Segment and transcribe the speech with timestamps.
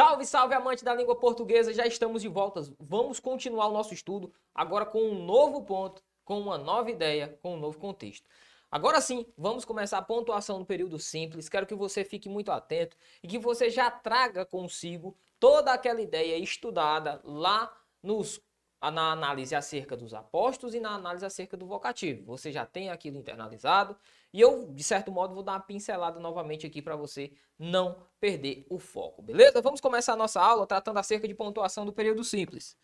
[0.00, 1.74] Salve, salve, amante da língua portuguesa!
[1.74, 2.62] Já estamos de volta.
[2.78, 7.56] Vamos continuar o nosso estudo agora com um novo ponto, com uma nova ideia, com
[7.56, 8.26] um novo contexto.
[8.70, 11.50] Agora sim, vamos começar a pontuação no período simples.
[11.50, 16.38] Quero que você fique muito atento e que você já traga consigo toda aquela ideia
[16.38, 17.70] estudada lá
[18.02, 18.40] nos
[18.82, 22.24] na análise acerca dos apostos e na análise acerca do vocativo.
[22.24, 23.94] Você já tem aquilo internalizado
[24.32, 28.66] e eu, de certo modo, vou dar uma pincelada novamente aqui para você não perder
[28.70, 29.60] o foco, beleza?
[29.60, 32.76] Vamos começar a nossa aula tratando acerca de pontuação do período simples.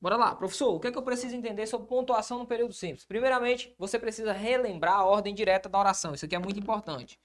[0.00, 3.04] Bora lá, professor, o que é que eu preciso entender sobre pontuação no período simples?
[3.04, 7.18] Primeiramente, você precisa relembrar a ordem direta da oração, isso aqui é muito importante.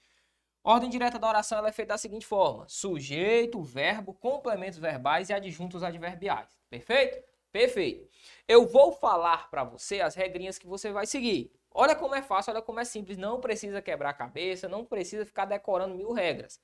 [0.62, 5.82] Ordem direta da oração é feita da seguinte forma: sujeito, verbo, complementos verbais e adjuntos
[5.82, 6.48] adverbiais.
[6.68, 7.22] Perfeito?
[7.50, 8.08] Perfeito.
[8.46, 11.50] Eu vou falar para você as regrinhas que você vai seguir.
[11.72, 13.16] Olha como é fácil, olha como é simples.
[13.16, 16.60] Não precisa quebrar a cabeça, não precisa ficar decorando mil regras.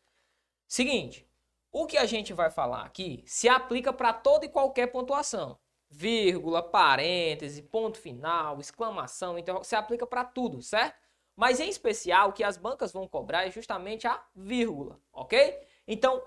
[0.66, 1.28] Seguinte,
[1.70, 5.58] o que a gente vai falar aqui se aplica para toda e qualquer pontuação.
[5.88, 10.96] Vírgula, parêntese, ponto final, exclamação, então se aplica para tudo, certo?
[11.36, 15.60] Mas em especial, o que as bancas vão cobrar é justamente a vírgula, ok?
[15.86, 16.24] Então,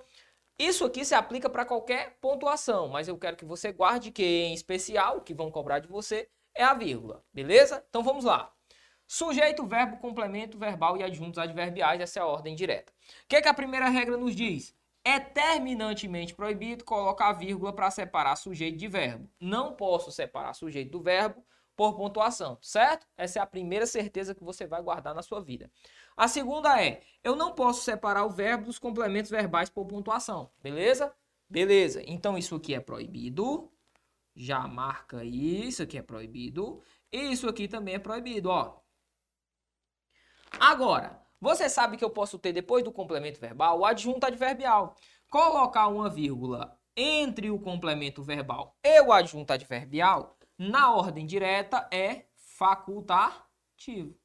[0.57, 4.53] isso aqui se aplica para qualquer pontuação, mas eu quero que você guarde que, em
[4.53, 7.83] especial, o que vão cobrar de você é a vírgula, beleza?
[7.89, 8.53] Então vamos lá.
[9.11, 12.93] Sujeito, verbo, complemento, verbal e adjuntos adverbiais, essa é a ordem direta.
[13.23, 14.75] O que, é que a primeira regra nos diz?
[15.03, 19.27] É terminantemente proibido colocar vírgula para separar sujeito de verbo.
[19.41, 21.43] Não posso separar sujeito do verbo
[21.75, 23.07] por pontuação, certo?
[23.17, 25.71] Essa é a primeira certeza que você vai guardar na sua vida.
[26.15, 31.11] A segunda é, eu não posso separar o verbo dos complementos verbais por pontuação, beleza?
[31.49, 33.71] Beleza, então isso aqui é proibido,
[34.35, 36.79] já marca isso aqui é proibido,
[37.11, 38.77] e isso aqui também é proibido, ó.
[40.57, 44.95] Agora, você sabe que eu posso ter depois do complemento verbal o adjunto adverbial.
[45.29, 52.25] Colocar uma vírgula entre o complemento verbal e o adjunto adverbial na ordem direta é
[52.57, 54.17] facultativo.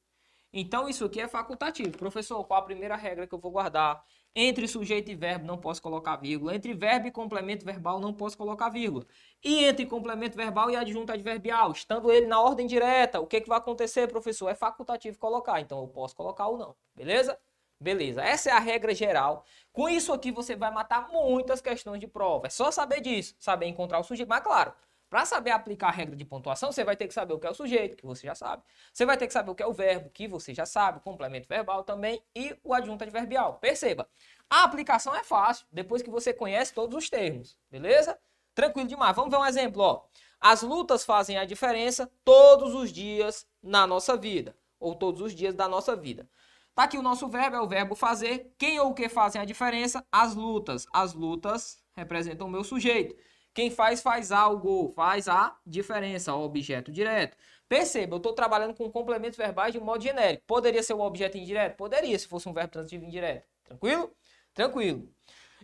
[0.53, 1.97] Então, isso aqui é facultativo.
[1.99, 4.05] Professor, qual a primeira regra que eu vou guardar?
[4.37, 6.57] Entre sujeito e verbo não posso colocar vírgula.
[6.57, 9.07] Entre verbo e complemento verbal não posso colocar vírgula.
[9.43, 13.49] E entre complemento verbal e adjunto adverbial, estando ele na ordem direta, o que, que
[13.49, 14.49] vai acontecer, professor?
[14.49, 15.61] É facultativo colocar.
[15.61, 16.75] Então, eu posso colocar ou não.
[16.97, 17.39] Beleza?
[17.79, 18.23] Beleza.
[18.23, 19.45] Essa é a regra geral.
[19.73, 22.47] Com isso aqui, você vai matar muitas questões de prova.
[22.49, 23.37] É só saber disso.
[23.39, 24.29] Saber encontrar o sujeito.
[24.29, 24.73] Mas, claro,
[25.09, 27.51] para saber aplicar a regra de pontuação, você vai ter que saber o que é
[27.51, 28.63] o sujeito, que você já sabe.
[28.93, 31.01] Você vai ter que saber o que é o verbo, que você já sabe, o
[31.01, 33.55] complemento verbal também e o adjunto adverbial.
[33.55, 34.09] Perceba,
[34.51, 38.19] a aplicação é fácil, depois que você conhece todos os termos, beleza?
[38.55, 39.17] Tranquilo demais.
[39.17, 40.05] Vamos ver um exemplo, ó.
[40.41, 45.55] As lutas fazem a diferença todos os dias na nossa vida, ou todos os dias
[45.55, 46.29] da nossa vida.
[46.75, 48.53] Tá aqui o nosso verbo, é o verbo fazer.
[48.59, 50.05] Quem ou o que fazem a diferença?
[50.11, 50.87] As lutas.
[50.93, 53.17] As lutas representam o meu sujeito.
[53.55, 57.37] Quem faz, faz algo, faz a diferença, o objeto direto.
[57.69, 60.43] Perceba, eu estou trabalhando com complementos verbais de um modo genérico.
[60.45, 61.77] Poderia ser um objeto indireto?
[61.77, 63.47] Poderia, se fosse um verbo transitivo indireto.
[63.63, 64.13] Tranquilo?
[64.53, 65.09] Tranquilo.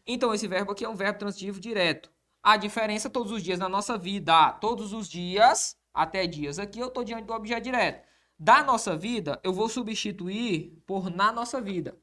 [0.07, 2.11] Então, esse verbo aqui é um verbo transitivo direto.
[2.43, 4.53] A diferença todos os dias na nossa vida.
[4.55, 8.09] Todos os dias, até dias aqui, eu estou diante do objeto direto.
[8.39, 11.99] Da nossa vida, eu vou substituir por na nossa vida.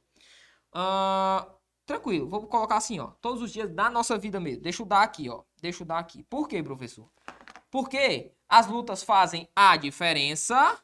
[0.76, 1.57] Uh,
[1.88, 3.12] Tranquilo, vou colocar assim, ó.
[3.22, 4.62] Todos os dias da nossa vida mesmo.
[4.62, 5.44] Deixa eu dar aqui, ó.
[5.62, 6.22] Deixa eu dar aqui.
[6.24, 7.10] Por quê, professor?
[7.72, 10.78] Porque as lutas fazem a diferença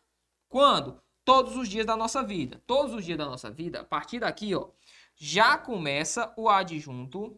[0.48, 1.04] quando?
[1.26, 2.64] Todos os dias da nossa vida.
[2.66, 4.70] Todos os dias da nossa vida, a partir daqui, ó,
[5.14, 7.38] já começa o adjunto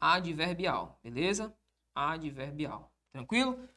[0.00, 1.56] adverbial, beleza?
[1.94, 2.92] Adverbial.
[3.12, 3.68] Tranquilo?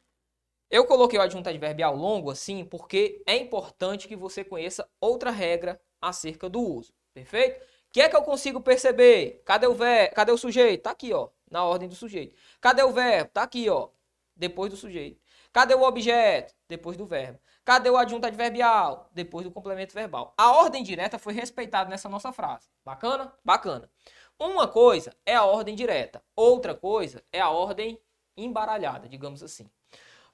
[0.68, 5.80] Eu coloquei o adjunto adverbial longo assim porque é importante que você conheça outra regra
[6.00, 6.92] acerca do uso.
[7.20, 7.62] Perfeito?
[7.62, 9.42] O que é que eu consigo perceber?
[9.44, 10.14] Cadê o verbo?
[10.14, 10.82] Cadê o sujeito?
[10.82, 12.36] Tá aqui, ó, na ordem do sujeito.
[12.60, 13.30] Cadê o verbo?
[13.32, 13.88] Tá aqui, ó,
[14.36, 15.20] depois do sujeito.
[15.52, 16.54] Cadê o objeto?
[16.68, 17.38] Depois do verbo.
[17.64, 19.10] Cadê o adjunto adverbial?
[19.12, 20.32] Depois do complemento verbal.
[20.36, 22.68] A ordem direta foi respeitada nessa nossa frase.
[22.84, 23.32] Bacana?
[23.44, 23.90] Bacana.
[24.38, 28.00] Uma coisa é a ordem direta, outra coisa é a ordem
[28.34, 29.68] embaralhada, digamos assim.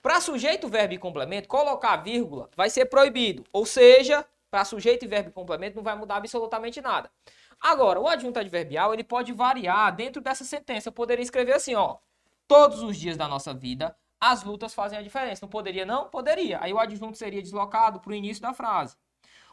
[0.01, 4.25] Para sujeito, verbo e complemento, colocar vírgula vai ser proibido, ou seja,
[4.57, 7.11] para sujeito e verbo complemento não vai mudar absolutamente nada.
[7.61, 10.89] Agora, o adjunto adverbial, ele pode variar dentro dessa sentença.
[10.89, 11.99] Eu poderia escrever assim, ó.
[12.49, 15.45] Todos os dias da nossa vida, as lutas fazem a diferença.
[15.45, 16.09] Não poderia não?
[16.09, 16.59] Poderia.
[16.63, 18.97] Aí o adjunto seria deslocado para o início da frase.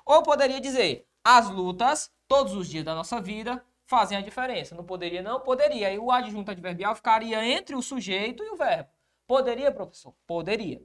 [0.06, 4.74] Ou poderia dizer, as lutas, todos os dias da nossa vida, fazem a diferença.
[4.74, 5.42] Não poderia não?
[5.42, 5.90] Poderia.
[5.90, 8.90] Aí o adjunto adverbial ficaria entre o sujeito e o verbo.
[9.28, 10.16] Poderia, professor?
[10.26, 10.82] Poderia.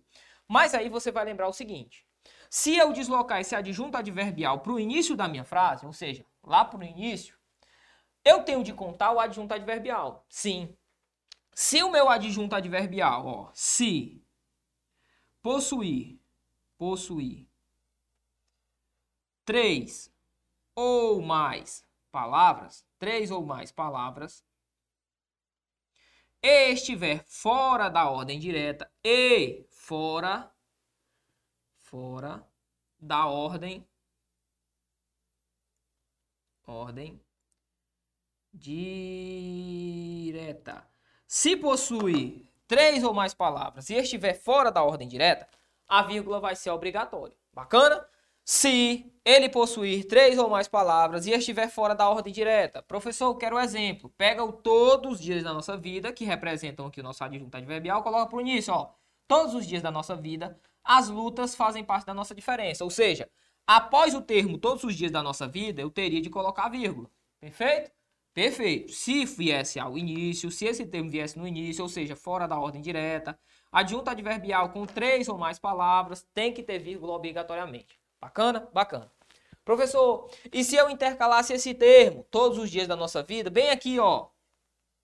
[0.49, 2.08] Mas aí você vai lembrar o seguinte.
[2.51, 6.65] Se eu deslocar esse adjunto adverbial para o início da minha frase, ou seja, lá
[6.65, 7.37] para o início,
[8.25, 10.25] Eu tenho de contar o adjunto adverbial.
[10.29, 10.77] Sim.
[11.55, 14.23] Se o meu adjunto adverbial, ó, se
[15.43, 16.21] possuir,
[16.77, 17.49] possuir
[19.45, 20.13] três
[20.75, 24.45] ou mais palavras, três ou mais palavras,
[26.43, 30.53] estiver fora da ordem direta e fora
[31.89, 32.47] fora
[33.01, 33.87] da ordem
[36.67, 37.21] ordem
[38.53, 39.67] direta.
[41.27, 45.49] Se possui três ou mais palavras e estiver fora da ordem direta,
[45.89, 47.35] a vírgula vai ser obrigatória.
[47.55, 48.07] Bacana?
[48.45, 52.83] Se ele possuir três ou mais palavras e estiver fora da ordem direta.
[52.83, 54.11] Professor, eu quero um exemplo.
[54.17, 58.03] Pega o todos os dias da nossa vida, que representam aqui o nosso adjunto adverbial,
[58.03, 58.91] coloca por início, ó.
[59.27, 60.59] Todos os dias da nossa vida,
[60.89, 62.83] as lutas fazem parte da nossa diferença.
[62.83, 63.29] Ou seja,
[63.67, 67.11] após o termo todos os dias da nossa vida, eu teria de colocar vírgula.
[67.39, 67.91] Perfeito?
[68.33, 68.91] Perfeito.
[68.91, 72.81] Se viesse ao início, se esse termo viesse no início, ou seja, fora da ordem
[72.81, 73.39] direta,
[73.71, 78.01] adjunto adverbial com três ou mais palavras, tem que ter vírgula obrigatoriamente.
[78.19, 78.67] Bacana?
[78.73, 79.13] Bacana.
[79.67, 83.99] Professor, e se eu intercalasse esse termo todos os dias da nossa vida, bem aqui,
[83.99, 84.29] ó,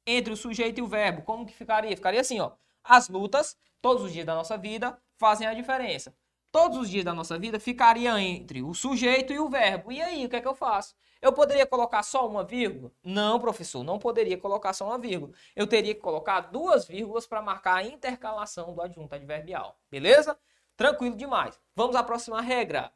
[0.06, 1.94] entre o sujeito e o verbo, como que ficaria?
[1.94, 2.52] Ficaria assim, ó.
[2.82, 6.14] As lutas, todos os dias da nossa vida, fazem a diferença.
[6.50, 9.90] Todos os dias da nossa vida ficaria entre o sujeito e o verbo.
[9.90, 10.94] E aí, o que é que eu faço?
[11.20, 12.92] Eu poderia colocar só uma vírgula?
[13.02, 15.32] Não, professor, não poderia colocar só uma vírgula.
[15.56, 19.76] Eu teria que colocar duas vírgulas para marcar a intercalação do adjunto adverbial.
[19.90, 20.38] Beleza?
[20.76, 21.58] Tranquilo demais.
[21.74, 22.92] Vamos à próxima regra.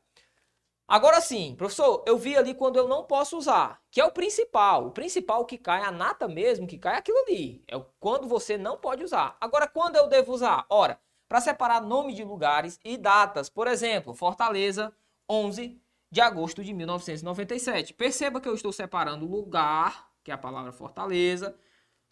[0.87, 4.87] Agora sim, professor, eu vi ali quando eu não posso usar, que é o principal.
[4.87, 7.63] O principal que cai, a nata mesmo, que cai é aquilo ali.
[7.69, 9.37] É quando você não pode usar.
[9.41, 10.65] Agora, quando eu devo usar?
[10.71, 10.99] Ora,
[11.29, 13.49] para separar nome de lugares e datas.
[13.49, 14.93] Por exemplo, Fortaleza,
[15.29, 15.81] 11
[16.11, 17.93] de agosto de 1997.
[17.95, 21.55] Perceba que eu estou separando lugar, que é a palavra Fortaleza,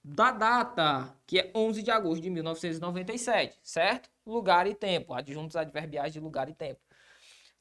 [0.05, 4.09] da data, que é 11 de agosto de 1997, certo?
[4.25, 6.81] Lugar e tempo, adjuntos adverbiais de lugar e tempo.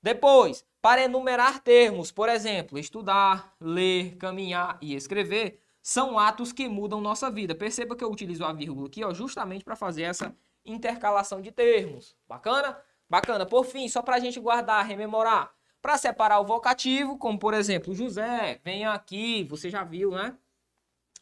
[0.02, 7.02] Depois, para enumerar termos, por exemplo, estudar, ler, caminhar e escrever, são atos que mudam
[7.02, 7.56] nossa vida.
[7.56, 12.16] Perceba que eu utilizo a vírgula aqui, ó, justamente para fazer essa intercalação de termos.
[12.28, 12.78] Bacana?
[13.10, 13.46] Bacana.
[13.46, 15.54] Por fim, só para a gente guardar, rememorar.
[15.82, 20.36] Para separar o vocativo, como por exemplo, José, venha aqui, você já viu, né?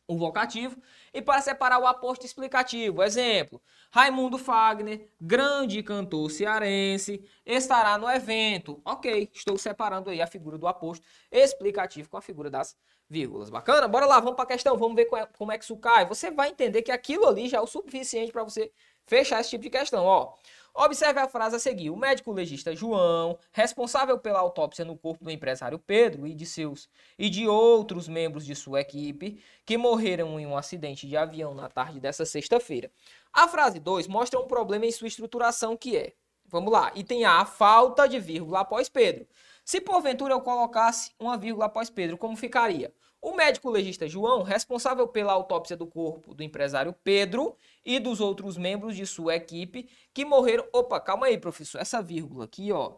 [0.07, 0.81] O vocativo.
[1.13, 3.61] E para separar o aposto explicativo, exemplo,
[3.91, 8.81] Raimundo Fagner, grande cantor cearense, estará no evento.
[8.85, 12.77] Ok, estou separando aí a figura do aposto explicativo com a figura das
[13.09, 13.49] vírgulas.
[13.49, 13.87] Bacana?
[13.87, 15.07] Bora lá, vamos para a questão, vamos ver
[15.37, 16.05] como é que isso cai.
[16.05, 18.71] Você vai entender que aquilo ali já é o suficiente para você
[19.05, 20.05] fechar esse tipo de questão.
[20.05, 20.33] Ó,
[20.75, 21.91] Observe a frase a seguir.
[21.91, 26.89] O médico legista João, responsável pela autópsia no corpo do empresário Pedro e de seus
[27.17, 31.69] e de outros membros de sua equipe que morreram em um acidente de avião na
[31.69, 32.91] tarde dessa sexta-feira.
[33.31, 36.13] A frase 2 mostra um problema em sua estruturação que é,
[36.47, 39.27] vamos lá, e tem a falta de vírgula após Pedro.
[39.63, 42.91] Se porventura eu colocasse uma vírgula após Pedro, como ficaria?
[43.23, 47.55] O médico legista João, responsável pela autópsia do corpo do empresário Pedro
[47.85, 50.67] e dos outros membros de sua equipe que morreram.
[50.73, 51.79] Opa, calma aí, professor.
[51.79, 52.97] Essa vírgula aqui, ó,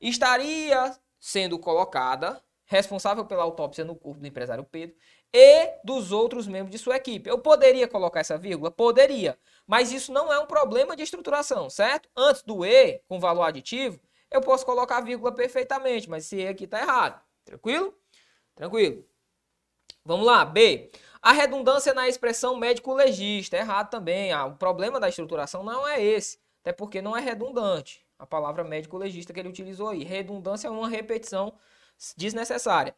[0.00, 4.96] estaria sendo colocada responsável pela autópsia no corpo do empresário Pedro
[5.34, 7.28] e dos outros membros de sua equipe.
[7.28, 8.70] Eu poderia colocar essa vírgula?
[8.70, 9.38] Poderia.
[9.66, 12.08] Mas isso não é um problema de estruturação, certo?
[12.16, 16.48] Antes do E, com valor aditivo, eu posso colocar a vírgula perfeitamente, mas esse E
[16.48, 17.22] aqui está errado.
[17.44, 17.94] Tranquilo?
[18.54, 19.04] Tranquilo.
[20.08, 20.90] Vamos lá, B.
[21.20, 23.58] A redundância na expressão médico-legista.
[23.58, 24.32] Errado também.
[24.32, 26.38] Ah, o problema da estruturação não é esse.
[26.62, 28.02] Até porque não é redundante.
[28.18, 30.02] A palavra médico-legista que ele utilizou aí.
[30.02, 31.52] Redundância é uma repetição
[32.16, 32.96] desnecessária.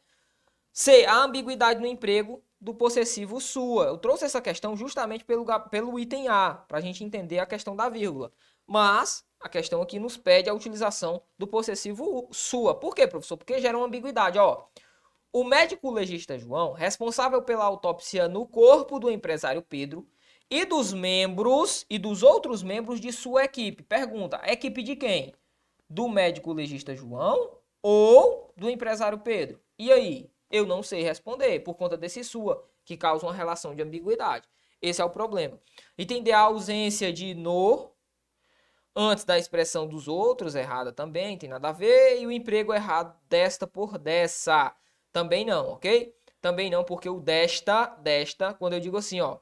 [0.73, 1.05] C.
[1.05, 3.87] A ambiguidade no emprego do possessivo sua.
[3.87, 7.75] Eu trouxe essa questão justamente pelo, pelo item A, para a gente entender a questão
[7.75, 8.31] da vírgula.
[8.64, 12.73] Mas a questão aqui nos pede a utilização do possessivo sua.
[12.73, 13.37] Por quê, professor?
[13.37, 14.38] Porque gera uma ambiguidade.
[14.38, 14.62] Ó,
[15.33, 20.07] o médico legista João, responsável pela autópsia no corpo do empresário Pedro
[20.51, 23.83] e dos membros e dos outros membros de sua equipe.
[23.83, 25.33] Pergunta: equipe de quem?
[25.89, 29.61] Do médico legista João ou do empresário Pedro?
[29.79, 30.31] E aí?
[30.51, 34.49] Eu não sei responder por conta desse sua, que causa uma relação de ambiguidade.
[34.83, 35.61] Esse é o problema.
[35.97, 37.93] Entender a ausência de no
[38.97, 43.17] antes da expressão dos outros, errada também, tem nada a ver, e o emprego errado
[43.29, 44.75] desta por dessa.
[45.12, 46.14] Também não, ok?
[46.40, 49.38] Também não, porque o desta, desta, quando eu digo assim, ó,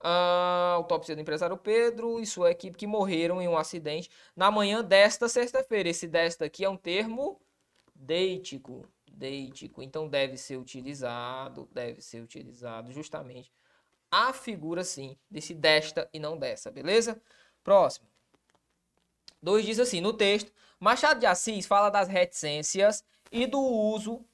[0.00, 4.82] a autópsia do empresário Pedro e sua equipe que morreram em um acidente na manhã
[4.82, 5.90] desta sexta-feira.
[5.90, 7.40] Esse desta aqui é um termo
[7.94, 8.86] deítico.
[9.10, 9.82] deítico.
[9.82, 13.52] Então deve ser utilizado, deve ser utilizado justamente
[14.10, 17.20] a figura sim desse desta e não dessa, beleza?
[17.62, 18.08] Próximo.
[19.42, 24.24] 2 diz assim, no texto, Machado de Assis fala das reticências e do uso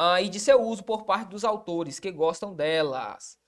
[0.00, 3.38] uh, e de seu uso por parte dos autores que gostam delas.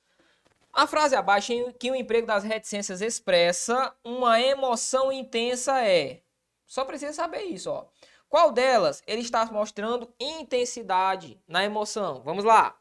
[0.73, 6.23] A frase abaixo em que o emprego das reticências expressa uma emoção intensa é.
[6.67, 7.87] Só precisa saber isso, ó.
[8.29, 12.23] Qual delas ele está mostrando intensidade na emoção?
[12.23, 12.79] Vamos lá.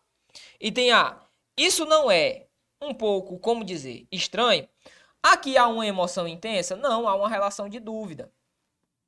[0.59, 1.21] Item A.
[1.57, 2.47] Isso não é
[2.81, 4.67] um pouco, como dizer, estranho?
[5.23, 6.75] Aqui há uma emoção intensa?
[6.75, 8.31] Não, há uma relação de dúvida.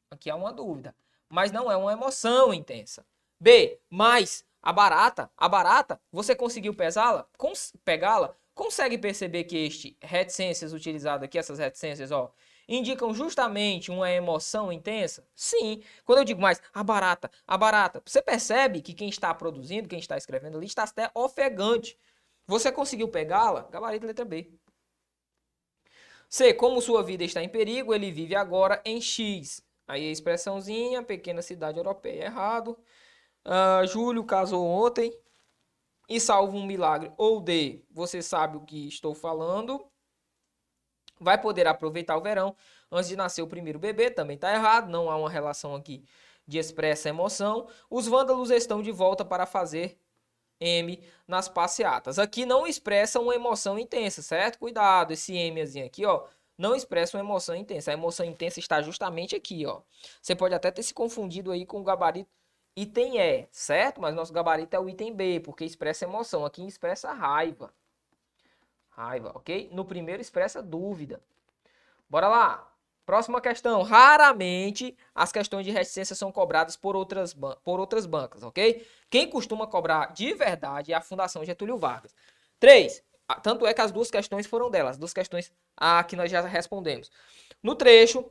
[0.09, 0.95] Aqui há uma dúvida.
[1.29, 3.05] Mas não é uma emoção intensa.
[3.39, 3.79] B.
[3.89, 7.27] Mas a barata, a barata, você conseguiu pesá-la?
[7.37, 8.35] Cons pegá-la?
[8.53, 12.33] Consegue perceber que este reticências utilizado aqui, essas reticências, ó,
[12.67, 15.25] indicam justamente uma emoção intensa?
[15.33, 15.81] Sim.
[16.05, 19.99] Quando eu digo mais, a barata, a barata, você percebe que quem está produzindo, quem
[19.99, 21.97] está escrevendo ali, está até ofegante.
[22.45, 23.67] Você conseguiu pegá-la?
[23.71, 24.51] Gabarito letra B.
[26.29, 26.53] C.
[26.53, 29.61] Como sua vida está em perigo, ele vive agora em X.
[29.87, 32.77] Aí a expressãozinha, pequena cidade europeia, errado.
[33.49, 35.11] Uh, Júlio casou ontem
[36.07, 37.11] e salvo um milagre.
[37.17, 37.83] Ou D.
[37.89, 39.83] Você sabe o que estou falando
[41.19, 42.55] vai poder aproveitar o verão
[42.91, 46.03] antes de nascer o primeiro bebê, também está errado, não há uma relação aqui
[46.47, 47.67] de expressa emoção.
[47.89, 49.99] Os vândalos estão de volta para fazer
[50.59, 52.17] M nas passeatas.
[52.17, 54.57] Aqui não expressa uma emoção intensa, certo?
[54.57, 56.25] Cuidado, esse M aqui, ó,
[56.57, 57.91] não expressa uma emoção intensa.
[57.91, 59.81] A emoção intensa está justamente aqui, ó.
[60.21, 62.29] Você pode até ter se confundido aí com o gabarito
[62.81, 64.01] item E, certo?
[64.01, 66.45] Mas nosso gabarito é o item B, porque expressa emoção.
[66.45, 67.73] Aqui expressa raiva
[68.99, 69.69] raiva, ok?
[69.71, 71.21] No primeiro expressa dúvida.
[72.09, 72.65] Bora lá.
[73.05, 73.81] Próxima questão.
[73.81, 77.33] Raramente as questões de reticência são cobradas por outras,
[77.63, 78.85] por outras bancas, ok?
[79.09, 82.13] Quem costuma cobrar de verdade é a Fundação Getúlio Vargas.
[82.59, 83.01] 3.
[83.41, 86.41] Tanto é que as duas questões foram delas, as duas questões a que nós já
[86.41, 87.09] respondemos.
[87.63, 88.29] No trecho,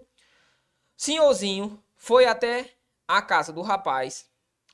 [0.97, 2.71] senhorzinho foi até
[3.07, 4.29] a casa do rapaz.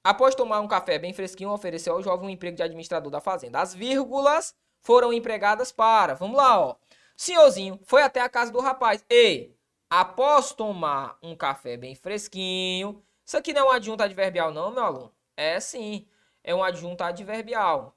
[0.05, 3.61] Após tomar um café bem fresquinho, ofereceu ao jovem um emprego de administrador da fazenda.
[3.61, 6.15] As vírgulas foram empregadas para.
[6.15, 6.77] Vamos lá, ó.
[7.17, 9.03] Senhorzinho foi até a casa do rapaz.
[9.09, 9.57] Ei,
[9.89, 13.03] após tomar um café bem fresquinho.
[13.25, 15.15] Isso aqui não é um adjunto adverbial, não, meu aluno?
[15.35, 16.07] É sim,
[16.43, 17.97] é um adjunto adverbial.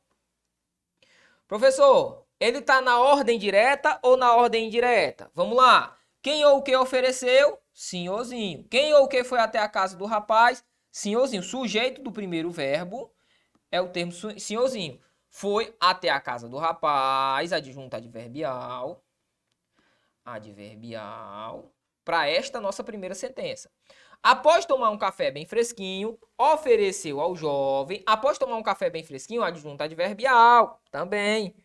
[1.46, 5.30] Professor, ele está na ordem direta ou na ordem indireta?
[5.36, 5.98] Vamos lá.
[6.22, 7.60] Quem ou o que ofereceu?
[7.74, 8.64] Senhorzinho.
[8.70, 10.64] Quem ou o que foi até a casa do rapaz?
[10.98, 11.44] Senhorzinho.
[11.44, 13.14] Sujeito do primeiro verbo
[13.72, 15.00] é o termo senhorzinho
[15.30, 19.04] foi até a casa do rapaz, adjunto adverbial,
[20.26, 21.72] adverbial,
[22.04, 23.70] para esta nossa primeira sentença.
[24.24, 29.44] Após tomar um café bem fresquinho, ofereceu ao jovem, após tomar um café bem fresquinho,
[29.44, 31.56] adjunto adverbial, também,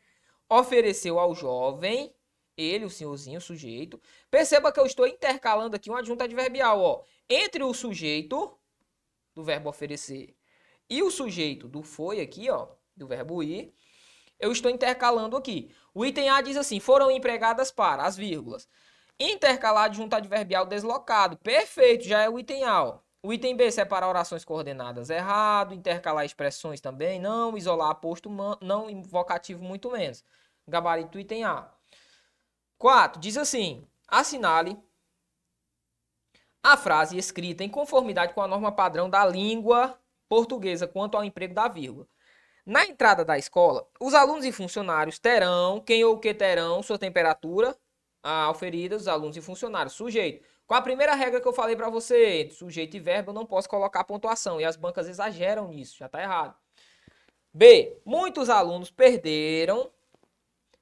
[0.47, 2.15] ofereceu ao jovem,
[2.55, 3.99] ele, o senhorzinho, o sujeito.
[4.31, 8.59] Perceba que eu estou intercalando aqui um adjunto adverbial, ó, entre o sujeito
[9.35, 10.37] do verbo oferecer
[10.93, 13.75] e o sujeito do foi aqui, ó, do verbo ir,
[14.39, 15.75] eu estou intercalando aqui.
[15.95, 18.69] O item A diz assim: foram empregadas para as vírgulas.
[19.19, 21.39] Intercalar junto adverbial deslocado.
[21.39, 22.85] Perfeito, já é o item A.
[22.85, 22.99] Ó.
[23.23, 28.29] O item B, separar orações coordenadas errado, intercalar expressões também, não, isolar aposto
[28.61, 30.23] não, invocativo muito menos.
[30.69, 31.73] Gabarito item A.
[32.77, 33.19] 4.
[33.19, 34.77] Diz assim: assinale
[36.63, 41.55] a frase escrita em conformidade com a norma padrão da língua portuguesa quanto ao emprego
[41.55, 42.07] da vírgula.
[42.65, 47.77] Na entrada da escola, os alunos e funcionários terão, quem ou que terão, sua temperatura
[48.23, 49.95] auferida, os alunos e funcionários.
[49.95, 50.47] Sujeito.
[50.67, 52.49] Qual a primeira regra que eu falei para você?
[52.53, 54.61] Sujeito e verbo eu não posso colocar pontuação.
[54.61, 56.57] E as bancas exageram nisso, já está errado.
[57.53, 58.01] B.
[58.05, 59.91] Muitos alunos perderam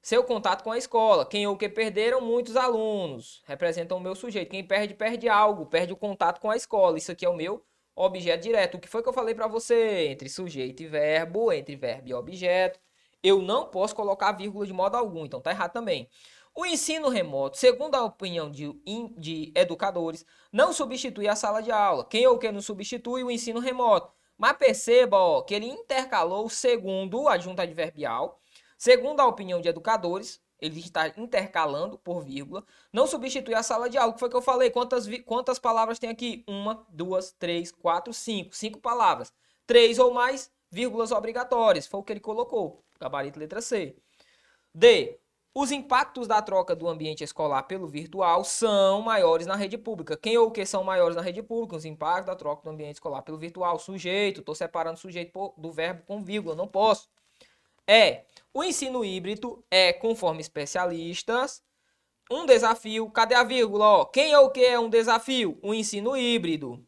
[0.01, 1.25] seu contato com a escola.
[1.25, 2.21] Quem ou que perderam?
[2.21, 3.41] Muitos alunos.
[3.45, 4.49] Representam o meu sujeito.
[4.49, 5.65] Quem perde, perde algo.
[5.65, 6.97] Perde o contato com a escola.
[6.97, 7.63] Isso aqui é o meu
[7.95, 8.75] objeto direto.
[8.75, 10.07] O que foi que eu falei para você?
[10.07, 12.79] Entre sujeito e verbo, entre verbo e objeto.
[13.23, 16.09] Eu não posso colocar vírgula de modo algum, então tá errado também.
[16.55, 18.73] O ensino remoto, segundo a opinião de,
[19.17, 22.03] de educadores, não substitui a sala de aula.
[22.03, 24.11] Quem ou quem não substitui o ensino remoto?
[24.37, 28.40] Mas perceba ó, que ele intercalou segundo a junta adverbial,
[28.81, 32.65] segundo a opinião de educadores, ele está intercalando por vírgula.
[32.91, 34.09] Não substitui a sala de aula.
[34.09, 34.71] O que foi que eu falei?
[34.71, 36.43] Quantas, quantas palavras tem aqui?
[36.47, 38.55] Uma, duas, três, quatro, cinco.
[38.55, 39.31] Cinco palavras.
[39.67, 41.85] Três ou mais vírgulas obrigatórias.
[41.85, 42.83] Foi o que ele colocou.
[42.99, 43.95] Gabarito letra C.
[44.73, 45.19] D.
[45.53, 50.17] Os impactos da troca do ambiente escolar pelo virtual são maiores na rede pública.
[50.17, 51.75] Quem ou o que são maiores na rede pública?
[51.75, 53.77] Os impactos da troca do ambiente escolar pelo virtual.
[53.77, 57.09] Sujeito, estou separando sujeito do verbo com vírgula, não posso.
[57.91, 61.61] É, o ensino híbrido é, conforme especialistas,
[62.31, 63.11] um desafio.
[63.11, 63.85] Cadê a vírgula?
[63.85, 65.59] Ó, quem ou o que é um desafio?
[65.61, 66.81] O ensino híbrido.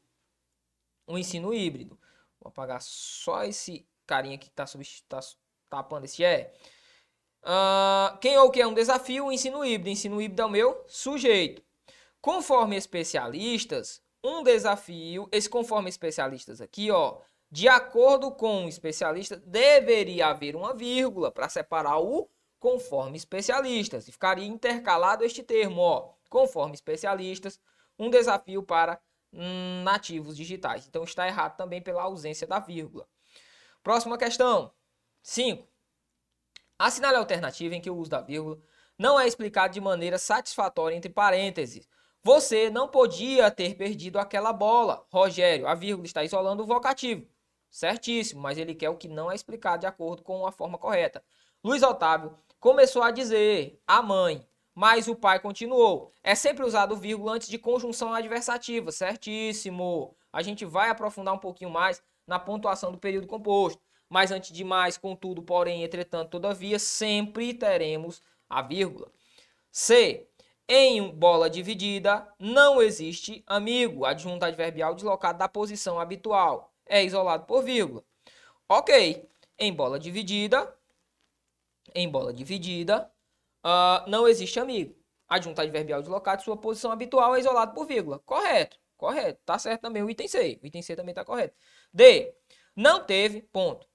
[1.06, 2.00] O ensino híbrido.
[2.40, 4.66] Vou apagar só esse carinha que está
[5.10, 5.20] tá
[5.70, 6.54] tapando esse é.
[7.44, 9.26] Uh, quem ou o que é um desafio?
[9.26, 9.90] O ensino híbrido.
[9.90, 11.62] Ensino híbrido é o meu sujeito.
[12.22, 17.18] Conforme especialistas, um desafio, esse conforme especialistas aqui, ó,
[17.54, 22.28] de acordo com o especialista, deveria haver uma vírgula para separar o
[22.60, 24.08] conforme especialistas.
[24.08, 27.60] E ficaria intercalado este termo, ó, conforme especialistas,
[28.00, 29.00] um desafio para
[29.32, 30.88] hum, nativos digitais.
[30.88, 33.08] Então está errado também pela ausência da vírgula.
[33.84, 34.74] Próxima questão.
[35.22, 35.68] 5.
[36.80, 38.60] Assinale a alternativa em que o uso da vírgula
[38.98, 41.88] não é explicado de maneira satisfatória entre parênteses.
[42.24, 45.06] Você não podia ter perdido aquela bola.
[45.12, 47.32] Rogério, a vírgula está isolando o vocativo.
[47.74, 51.24] Certíssimo, mas ele quer o que não é explicado de acordo com a forma correta.
[51.64, 56.14] Luiz Otávio começou a dizer a mãe, mas o pai continuou.
[56.24, 58.92] É sempre usado vírgula antes de conjunção adversativa.
[58.92, 60.16] Certíssimo.
[60.32, 63.82] A gente vai aprofundar um pouquinho mais na pontuação do período composto.
[64.08, 69.12] Mas antes de mais, contudo, porém, entretanto, todavia, sempre teremos a vírgula.
[69.72, 70.28] C.
[70.70, 74.06] Em bola dividida, não existe amigo.
[74.06, 76.73] Adjunto adverbial deslocado da posição habitual.
[76.88, 78.04] É isolado por vírgula.
[78.68, 79.30] Ok.
[79.58, 80.76] Em bola dividida,
[81.94, 83.12] em bola dividida,
[83.66, 84.96] uh, não existe amigo.
[85.28, 88.20] Adjunto adverbial deslocado de sua posição habitual é isolado por vírgula.
[88.20, 88.78] Correto.
[88.98, 89.42] Correto.
[89.46, 90.60] Tá certo também o item C.
[90.62, 91.56] O item C também tá correto.
[91.94, 92.34] D.
[92.76, 93.88] Não teve, ponto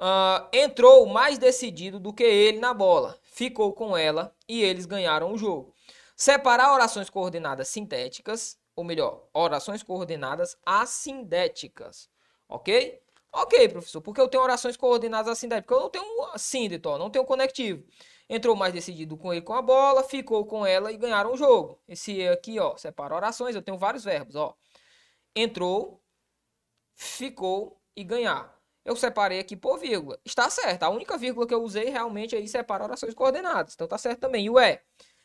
[0.00, 5.32] uh, entrou mais decidido do que ele na bola, ficou com ela e eles ganharam
[5.32, 5.74] o jogo.
[6.16, 12.08] Separar orações coordenadas sintéticas, ou melhor, orações coordenadas assindéticas,
[12.48, 13.02] ok?
[13.32, 17.24] Ok, professor, porque eu tenho orações coordenadas assindéticas, eu não tenho um assíndito, não tenho
[17.24, 17.84] conectivo.
[18.28, 21.80] Entrou mais decidido com ele com a bola, ficou com ela e ganharam o jogo.
[21.88, 24.54] Esse aqui, ó, separa orações, eu tenho vários verbos, ó.
[25.34, 26.02] Entrou,
[26.94, 30.18] ficou e ganhar eu separei aqui por vírgula.
[30.24, 30.84] Está certo.
[30.84, 33.74] A única vírgula que eu usei realmente aí separa orações coordenadas.
[33.74, 34.44] Então tá certo também.
[34.46, 34.80] E o é.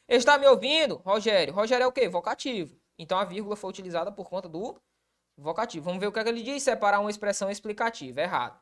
[0.10, 1.54] Está me ouvindo, Rogério?
[1.54, 2.10] Rogério é o quê?
[2.10, 2.81] Vocativo.
[3.02, 4.80] Então a vírgula foi utilizada por conta do
[5.38, 5.86] vocativo.
[5.86, 6.64] Vamos ver o que, é que ele diz.
[6.64, 8.22] Separar uma expressão explicativa.
[8.22, 8.60] Errado.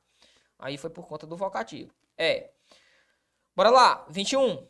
[0.58, 1.94] Aí foi por conta do vocativo.
[2.18, 2.52] É.
[3.56, 4.06] Bora lá.
[4.10, 4.68] 21.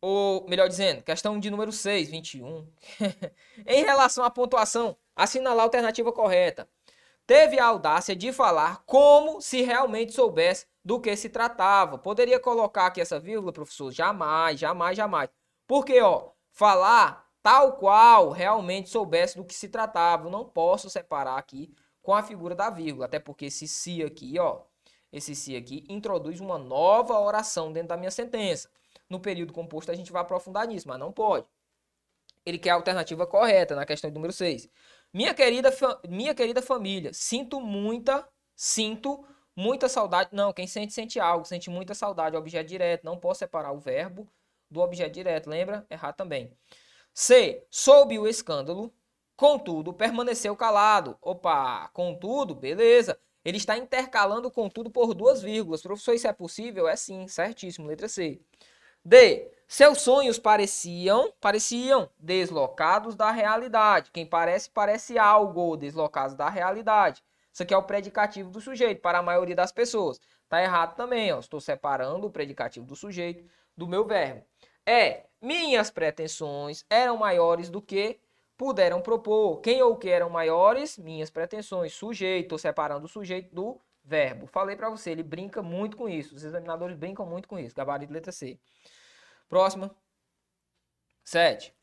[0.00, 2.70] Ou, melhor dizendo, questão de número 6, 21.
[3.66, 6.68] em relação à pontuação, assinalar a alternativa correta
[7.26, 11.98] teve a audácia de falar como se realmente soubesse do que se tratava.
[11.98, 13.90] Poderia colocar aqui essa vírgula, professor?
[13.90, 15.30] Jamais, jamais, jamais.
[15.66, 20.26] Porque, ó, falar tal qual realmente soubesse do que se tratava.
[20.26, 24.38] Eu não posso separar aqui com a figura da vírgula, até porque esse se aqui,
[24.38, 24.62] ó,
[25.12, 28.70] esse se aqui introduz uma nova oração dentro da minha sentença.
[29.10, 31.46] No período composto a gente vai aprofundar nisso, mas não pode.
[32.46, 34.66] Ele quer a alternativa correta na questão número 6.
[35.12, 35.70] Minha querida,
[36.08, 38.26] minha querida família, sinto muita,
[38.56, 39.22] sinto
[39.54, 40.30] muita saudade.
[40.32, 41.44] Não, quem sente, sente algo.
[41.44, 43.04] Sente muita saudade, objeto direto.
[43.04, 44.26] Não posso separar o verbo
[44.70, 45.48] do objeto direto.
[45.48, 45.86] Lembra?
[45.90, 46.50] Errar também.
[47.14, 47.64] C.
[47.70, 48.92] Soube o escândalo,
[49.36, 51.16] contudo, permaneceu calado.
[51.22, 53.16] Opa, contudo, beleza.
[53.44, 55.80] Ele está intercalando contudo por duas vírgulas.
[55.80, 56.88] Professor, isso é possível?
[56.88, 57.86] É sim, certíssimo.
[57.86, 58.40] Letra C.
[59.04, 59.48] D.
[59.68, 64.10] Seus sonhos pareciam, pareciam deslocados da realidade.
[64.12, 67.22] Quem parece, parece algo deslocados da realidade.
[67.52, 70.20] Isso aqui é o predicativo do sujeito para a maioria das pessoas.
[70.48, 71.38] Tá errado também, ó.
[71.38, 74.44] Estou separando o predicativo do sujeito do meu verbo.
[74.86, 78.20] É, minhas pretensões eram maiores do que
[78.56, 79.60] puderam propor.
[79.60, 80.98] Quem ou que eram maiores?
[80.98, 81.92] Minhas pretensões.
[81.92, 84.46] Sujeito, separando o sujeito do verbo.
[84.46, 86.34] Falei para você, ele brinca muito com isso.
[86.34, 87.74] Os examinadores brincam muito com isso.
[87.74, 88.58] Gabarito letra C.
[89.48, 89.94] Próxima.
[91.24, 91.74] 7.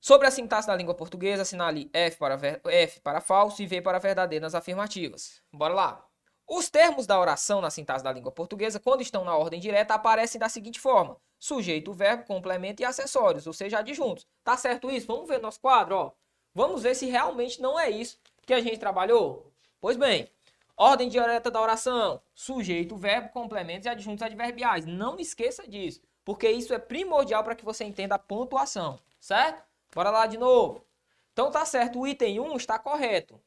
[0.00, 3.98] Sobre a sintaxe da língua portuguesa, assinale F para, F para falso e V para
[3.98, 5.42] verdadeiro nas afirmativas.
[5.52, 6.11] Bora lá.
[6.48, 10.38] Os termos da oração na sintaxe da língua portuguesa, quando estão na ordem direta, aparecem
[10.38, 14.26] da seguinte forma: sujeito, verbo, complemento e acessórios, ou seja, adjuntos.
[14.44, 15.06] Tá certo isso?
[15.06, 16.12] Vamos ver nosso quadro, ó.
[16.54, 19.50] Vamos ver se realmente não é isso que a gente trabalhou.
[19.80, 20.28] Pois bem,
[20.76, 24.84] ordem direta da oração: sujeito, verbo, complementos e adjuntos adverbiais.
[24.84, 29.62] Não esqueça disso porque isso é primordial para que você entenda a pontuação, certo?
[29.94, 30.84] Bora lá de novo.
[31.32, 33.40] Então tá certo, o item 1 está correto.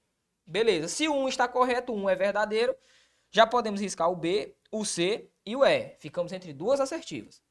[0.46, 2.76] Beleza, se 1 está correto, 1 é verdadeiro,
[3.32, 5.96] já podemos riscar o B, o C e o E.
[6.00, 7.42] Ficamos entre duas assertivas.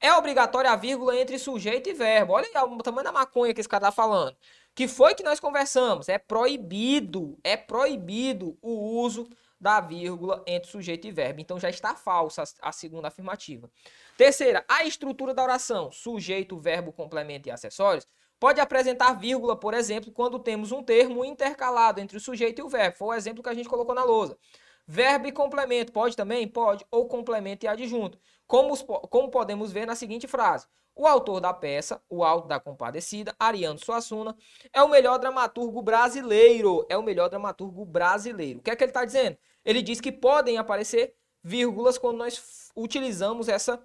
[0.00, 2.32] É obrigatória a vírgula entre sujeito e verbo.
[2.32, 4.36] Olha aí o tamanho da maconha que esse cara tá falando.
[4.74, 6.08] Que foi que nós conversamos?
[6.08, 9.28] É proibido, é proibido o uso
[9.60, 11.40] da vírgula entre sujeito e verbo.
[11.40, 13.68] Então já está falsa a segunda afirmativa.
[14.16, 18.06] Terceira, a estrutura da oração, sujeito, verbo, complemento e acessórios,
[18.38, 22.68] pode apresentar vírgula, por exemplo, quando temos um termo intercalado entre o sujeito e o
[22.68, 22.96] verbo.
[22.96, 24.38] Foi o exemplo que a gente colocou na lousa.
[24.86, 26.48] Verbo e complemento, pode também?
[26.48, 26.84] Pode.
[26.90, 28.18] Ou complemento e adjunto.
[28.46, 30.66] Como, como podemos ver na seguinte frase.
[30.96, 34.34] O autor da peça, o Alto da Compadecida, Ariano Suassuna,
[34.72, 36.86] é o melhor dramaturgo brasileiro.
[36.88, 38.58] É o melhor dramaturgo brasileiro.
[38.58, 39.36] O que é que ele está dizendo?
[39.64, 43.80] Ele diz que podem aparecer vírgulas quando nós utilizamos essa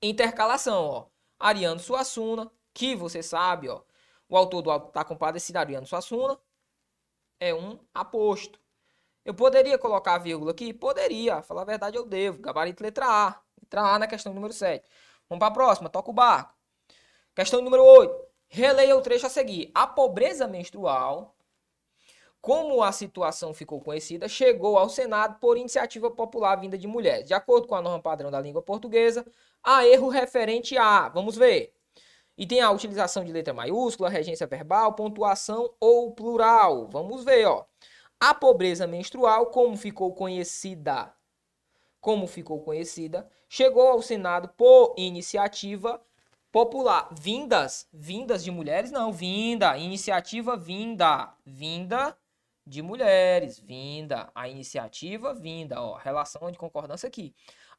[0.00, 0.84] intercalação.
[0.84, 1.06] Ó.
[1.38, 3.82] Ariano Suassuna, que você sabe, ó,
[4.28, 6.38] o autor do Alto da Compadecida, Ariano Suassuna,
[7.38, 8.58] é um aposto.
[9.24, 10.74] Eu poderia colocar a vírgula aqui?
[10.74, 11.42] Poderia.
[11.42, 12.42] Falar a verdade, eu devo.
[12.42, 13.40] Gabarito letra A.
[13.62, 14.86] Letra A na questão número 7.
[15.28, 16.54] Vamos para a próxima, toca o barco.
[17.34, 18.14] Questão número 8.
[18.48, 19.70] Releia o trecho a seguir.
[19.74, 21.34] A pobreza menstrual,
[22.40, 27.26] como a situação ficou conhecida, chegou ao Senado por iniciativa popular vinda de mulheres.
[27.26, 29.26] De acordo com a norma padrão da língua portuguesa,
[29.62, 31.73] há erro referente a, vamos ver,
[32.36, 36.88] e tem a utilização de letra maiúscula, regência verbal, pontuação ou plural.
[36.88, 37.64] Vamos ver, ó.
[38.18, 41.14] A pobreza menstrual, como ficou conhecida
[42.04, 45.98] como ficou conhecida, chegou ao Senado por iniciativa
[46.52, 47.08] popular.
[47.18, 48.90] Vindas, vindas de mulheres?
[48.90, 52.14] Não, vinda, iniciativa vinda, vinda
[52.66, 57.34] de mulheres, vinda, a iniciativa vinda, ó, relação de concordância aqui.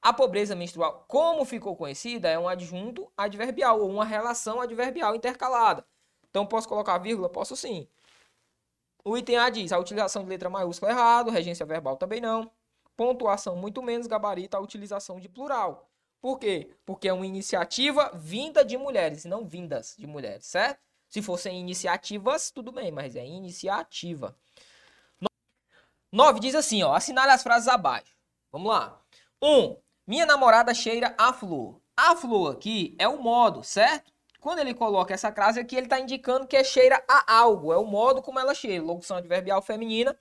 [0.06, 5.86] A pobreza menstrual, como ficou conhecida, é um adjunto adverbial ou uma relação adverbial intercalada.
[6.30, 7.28] Então posso colocar vírgula?
[7.28, 7.88] Posso sim.
[9.04, 12.52] O item A diz: a utilização de letra maiúscula é errado, regência verbal também não
[12.96, 15.90] pontuação muito menos gabarito a utilização de plural.
[16.22, 16.76] Por quê?
[16.86, 20.80] Porque é uma iniciativa vinda de mulheres, e não vindas de mulheres, certo?
[21.10, 24.36] Se fossem iniciativas, tudo bem, mas é iniciativa.
[26.12, 28.16] 9 diz assim, ó, assinale as frases abaixo.
[28.52, 29.00] Vamos lá.
[29.42, 29.48] 1.
[29.48, 31.82] Um, minha namorada cheira a flor.
[31.98, 34.12] A flor aqui é o modo, certo?
[34.40, 37.74] Quando ele coloca essa frase aqui, ele está indicando que é cheira a algo.
[37.74, 38.84] É o modo como ela cheira.
[38.84, 40.16] Locução adverbial feminina,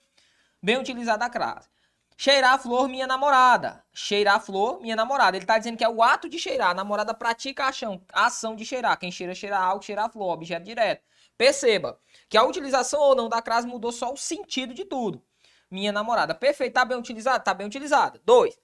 [0.61, 1.69] bem utilizada a frase.
[2.17, 3.83] Cheirar a flor, minha namorada.
[3.93, 5.35] Cheirar a flor, minha namorada.
[5.37, 6.69] Ele está dizendo que é o ato de cheirar.
[6.69, 8.97] A namorada pratica a ação, a ação de cheirar.
[8.97, 11.03] Quem cheira, cheira algo, cheira a flor, objeto direto.
[11.37, 15.21] Perceba que a utilização ou não da crase mudou só o sentido de tudo.
[15.69, 16.33] Minha namorada.
[16.33, 16.73] Perfeito.
[16.73, 17.43] Tá bem utilizado?
[17.43, 18.21] Tá bem utilizada.
[18.25, 18.57] Dois.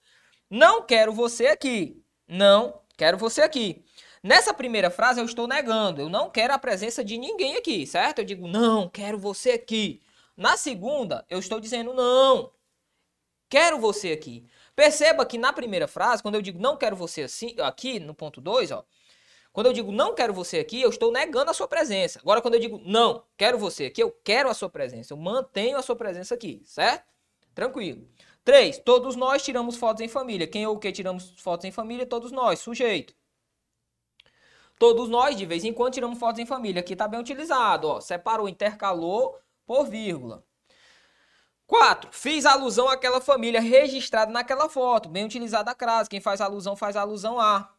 [0.52, 2.04] Não quero você aqui.
[2.28, 3.84] Não quero você aqui.
[4.22, 6.02] Nessa primeira frase eu estou negando.
[6.02, 8.20] Eu não quero a presença de ninguém aqui, certo?
[8.20, 10.02] Eu digo, não, quero você aqui.
[10.38, 12.52] Na segunda, eu estou dizendo, não,
[13.52, 14.46] Quero você aqui.
[14.74, 18.40] Perceba que na primeira frase, quando eu digo não quero você assim, aqui, no ponto
[18.40, 18.86] 2, ó.
[19.52, 22.18] Quando eu digo não quero você aqui, eu estou negando a sua presença.
[22.20, 25.12] Agora, quando eu digo não quero você aqui, eu quero a sua presença.
[25.12, 27.04] Eu mantenho a sua presença aqui, certo?
[27.54, 28.08] Tranquilo.
[28.44, 28.80] 3.
[28.80, 30.48] Todos nós tiramos fotos em família.
[30.48, 32.06] Quem ou o que tiramos fotos em família?
[32.06, 33.14] Todos nós, sujeito.
[34.80, 36.80] Todos nós, de vez em quando, tiramos fotos em família.
[36.80, 38.02] Aqui está bem utilizado, ó.
[38.02, 40.44] Separou, intercalou por vírgula.
[41.68, 42.10] 4.
[42.12, 45.08] Fiz alusão àquela família registrada naquela foto.
[45.08, 46.10] Bem utilizada a crase.
[46.10, 47.72] Quem faz alusão, faz alusão a.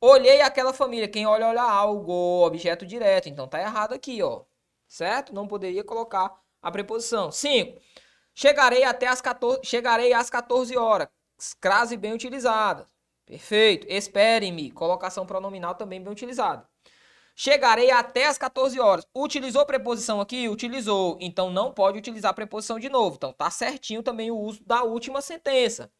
[0.00, 1.08] Olhei aquela família.
[1.08, 2.44] Quem olha, olha algo.
[2.44, 3.28] Objeto direto.
[3.28, 4.42] Então tá errado aqui, ó.
[4.88, 5.32] Certo?
[5.32, 7.30] Não poderia colocar a preposição.
[7.30, 7.80] 5.
[8.40, 11.08] Chegarei até as 14, chegarei às 14 horas.
[11.60, 12.86] Crase bem utilizada.
[13.26, 13.84] Perfeito.
[13.90, 14.70] Espere-me.
[14.70, 16.64] Colocação pronominal também bem utilizada.
[17.34, 19.04] Chegarei até as 14 horas.
[19.12, 20.48] Utilizou preposição aqui?
[20.48, 21.18] Utilizou.
[21.20, 23.16] Então não pode utilizar preposição de novo.
[23.16, 25.90] Então tá certinho também o uso da última sentença.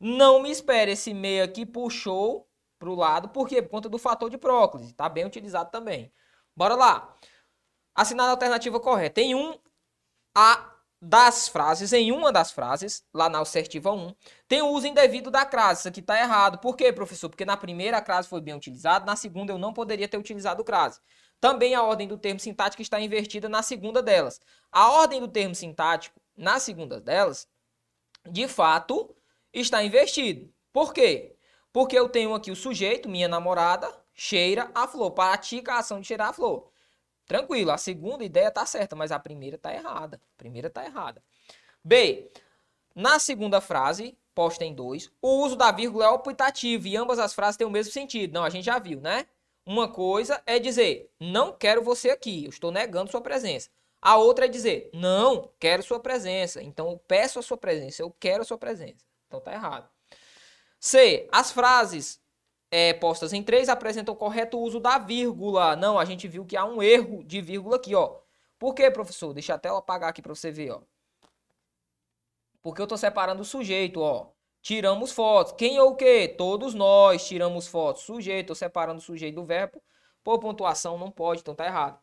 [0.00, 0.90] Não me espere.
[0.90, 3.28] Esse meio aqui puxou para o lado.
[3.28, 3.62] Por quê?
[3.62, 4.92] Por conta do fator de próclise.
[4.94, 6.12] Tá bem utilizado também.
[6.56, 7.16] Bora lá.
[7.94, 9.14] Assinada a alternativa correta.
[9.14, 9.56] Tem um
[10.34, 14.14] a das frases, em uma das frases, lá na assertiva 1,
[14.48, 15.80] tem o uso indevido da crase.
[15.80, 16.58] Isso aqui está errado.
[16.58, 17.28] Por quê, professor?
[17.28, 20.64] Porque na primeira a crase foi bem utilizada, na segunda eu não poderia ter utilizado
[20.64, 21.00] crase.
[21.40, 24.40] Também a ordem do termo sintático está invertida na segunda delas.
[24.72, 27.46] A ordem do termo sintático na segunda delas,
[28.28, 29.14] de fato,
[29.52, 30.52] está invertido.
[30.72, 31.36] Por quê?
[31.72, 36.08] Porque eu tenho aqui o sujeito, minha namorada, cheira a flor, pratica a ação de
[36.08, 36.70] cheirar a flor.
[37.28, 40.16] Tranquilo, a segunda ideia tá certa, mas a primeira tá errada.
[40.16, 41.22] A primeira tá errada.
[41.84, 42.30] B.
[42.94, 47.34] Na segunda frase, posta em 2, o uso da vírgula é optativo e ambas as
[47.34, 48.32] frases têm o mesmo sentido.
[48.32, 49.26] Não, a gente já viu, né?
[49.64, 53.68] Uma coisa é dizer, não quero você aqui, eu estou negando sua presença.
[54.00, 56.62] A outra é dizer, não, quero sua presença.
[56.62, 59.04] Então, eu peço a sua presença, eu quero a sua presença.
[59.26, 59.88] Então, tá errado.
[60.80, 61.28] C.
[61.30, 62.20] As frases
[62.70, 65.76] é, postas em 3 apresentam correto uso da vírgula.
[65.76, 68.18] Não, a gente viu que há um erro de vírgula aqui, ó.
[68.58, 69.32] Por quê, professor?
[69.32, 70.82] Deixa até eu apagar aqui para você ver, ó.
[72.62, 74.30] Porque eu estou separando o sujeito, ó.
[74.60, 75.52] Tiramos fotos.
[75.52, 76.28] Quem ou o quê?
[76.36, 78.02] Todos nós tiramos fotos.
[78.02, 79.82] Sujeito, estou separando o sujeito do verbo.
[80.24, 81.98] Por pontuação não pode, então tá errado.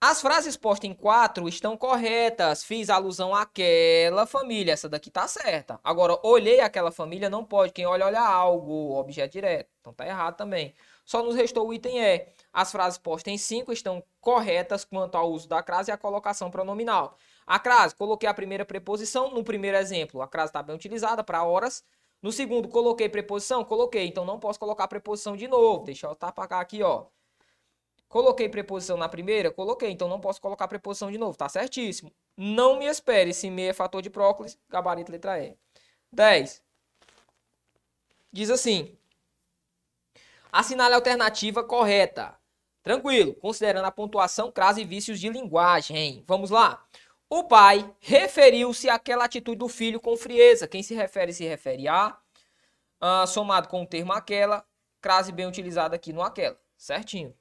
[0.00, 2.62] As frases postas em 4 estão corretas.
[2.62, 4.72] Fiz alusão àquela família.
[4.72, 5.80] Essa daqui tá certa.
[5.82, 7.72] Agora, olhei aquela família, não pode.
[7.72, 8.94] Quem olha, olha algo.
[8.98, 9.70] Objeto direto.
[9.80, 10.74] Então tá errado também.
[11.04, 12.26] Só nos restou o item E.
[12.52, 16.50] As frases postas em 5 estão corretas quanto ao uso da crase e a colocação
[16.50, 17.16] pronominal.
[17.46, 19.30] A crase, coloquei a primeira preposição.
[19.32, 21.82] No primeiro exemplo, a crase está bem utilizada para horas.
[22.22, 23.64] No segundo, coloquei preposição?
[23.64, 24.06] Coloquei.
[24.06, 25.84] Então não posso colocar preposição de novo.
[25.84, 27.06] Deixa eu apagar aqui, ó.
[28.08, 29.50] Coloquei preposição na primeira?
[29.50, 32.12] Coloquei, então não posso colocar preposição de novo, tá certíssimo.
[32.36, 35.56] Não me espere, se me é fator de próclise, gabarito letra E.
[36.12, 36.62] 10.
[38.32, 38.96] Diz assim:
[40.52, 42.38] Assinale a alternativa correta.
[42.82, 46.22] Tranquilo, considerando a pontuação, crase e vícios de linguagem.
[46.26, 46.86] Vamos lá.
[47.28, 50.68] O pai referiu-se àquela atitude do filho com frieza.
[50.68, 52.16] Quem se refere, se refere a,
[53.02, 54.64] uh, somado com o termo aquela,
[55.00, 56.56] crase bem utilizada aqui no aquela.
[56.76, 57.34] Certinho.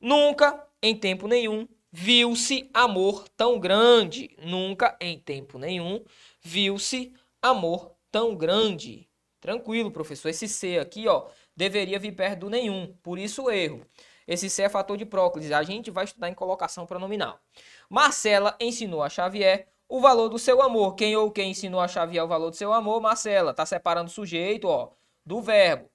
[0.00, 4.30] Nunca, em tempo nenhum, viu-se amor tão grande.
[4.42, 6.02] Nunca, em tempo nenhum,
[6.40, 9.08] viu-se amor tão grande.
[9.40, 10.28] Tranquilo, professor.
[10.28, 12.94] Esse C aqui, ó, deveria vir perto do nenhum.
[13.02, 13.84] Por isso o erro.
[14.26, 15.52] Esse C é fator de próclise.
[15.52, 17.40] A gente vai estudar em colocação pronominal.
[17.88, 20.94] Marcela ensinou a Xavier o valor do seu amor.
[20.94, 23.00] Quem ou quem ensinou a Xavier o valor do seu amor?
[23.00, 23.52] Marcela.
[23.52, 24.92] Tá separando o sujeito, ó,
[25.26, 25.89] do verbo.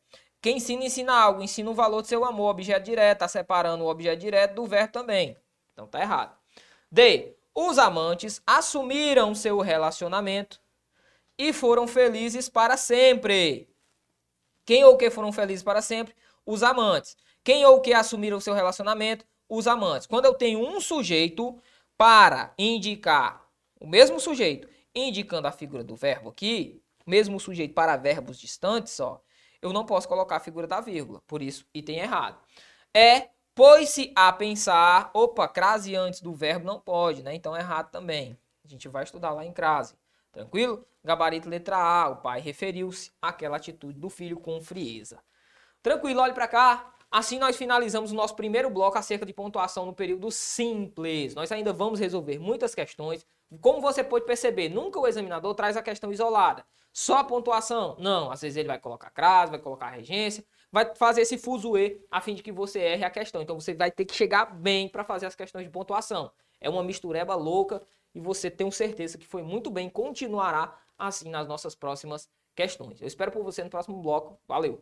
[0.46, 3.88] Quem ensina, ensina algo, ensina o valor do seu amor, objeto direto, tá separando o
[3.88, 5.36] objeto direto do verbo também.
[5.74, 6.38] Então tá errado.
[6.92, 7.36] D.
[7.56, 10.62] Os amantes assumiram seu relacionamento
[11.36, 13.68] e foram felizes para sempre.
[14.64, 16.14] Quem ou que foram felizes para sempre?
[16.46, 17.18] Os amantes.
[17.44, 19.26] Quem ou que assumiram seu relacionamento?
[19.50, 20.06] Os amantes.
[20.06, 21.60] Quando eu tenho um sujeito
[21.98, 28.38] para indicar o mesmo sujeito, indicando a figura do verbo aqui, mesmo sujeito para verbos
[28.38, 29.20] distantes, ó,
[29.66, 31.22] eu não posso colocar a figura da vírgula.
[31.28, 32.40] Por isso, item errado.
[32.94, 35.10] É pôs-se a pensar.
[35.14, 37.34] Opa, crase antes do verbo não pode, né?
[37.34, 38.38] Então errado também.
[38.64, 39.96] A gente vai estudar lá em crase.
[40.32, 40.86] Tranquilo?
[41.04, 42.10] Gabarito letra A.
[42.10, 45.20] O pai referiu-se àquela atitude do filho com frieza.
[45.82, 46.94] Tranquilo, olhe para cá.
[47.10, 51.34] Assim nós finalizamos o nosso primeiro bloco acerca de pontuação no período simples.
[51.34, 53.26] Nós ainda vamos resolver muitas questões.
[53.58, 56.66] Como você pode perceber, nunca o examinador traz a questão isolada.
[56.92, 57.98] Só a pontuação?
[58.00, 62.22] Não, às vezes ele vai colocar crase, vai colocar regência, vai fazer esse fuzuê a
[62.22, 63.42] fim de que você erre a questão.
[63.42, 66.32] Então você vai ter que chegar bem para fazer as questões de pontuação.
[66.60, 67.82] É uma mistureba louca
[68.14, 73.02] e você tem certeza que foi muito bem, continuará assim nas nossas próximas questões.
[73.02, 74.40] Eu espero por você no próximo bloco.
[74.48, 74.82] Valeu!